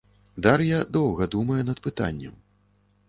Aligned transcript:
Дар'я 0.45 0.79
доўга 0.97 1.27
думае 1.35 1.61
над 1.71 1.85
пытаннем. 1.89 2.35